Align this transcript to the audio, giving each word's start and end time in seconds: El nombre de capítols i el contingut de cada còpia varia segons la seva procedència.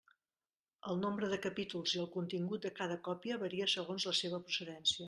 El 0.93 0.97
nombre 1.01 1.29
de 1.33 1.39
capítols 1.43 1.95
i 1.99 2.01
el 2.05 2.09
contingut 2.17 2.65
de 2.67 2.75
cada 2.81 3.01
còpia 3.11 3.39
varia 3.47 3.71
segons 3.79 4.11
la 4.13 4.17
seva 4.25 4.47
procedència. 4.49 4.99